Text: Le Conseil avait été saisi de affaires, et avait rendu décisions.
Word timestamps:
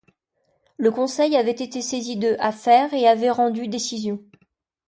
Le 0.77 0.89
Conseil 0.89 1.35
avait 1.37 1.51
été 1.51 1.79
saisi 1.79 2.15
de 2.17 2.35
affaires, 2.39 2.91
et 2.95 3.07
avait 3.07 3.29
rendu 3.29 3.67
décisions. 3.67 4.19